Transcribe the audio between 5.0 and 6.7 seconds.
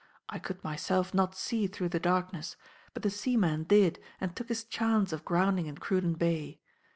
of grounding in Cruden Bay.